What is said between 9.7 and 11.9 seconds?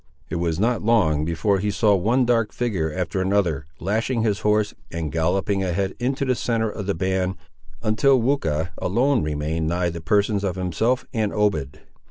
the persons of himself and Obed.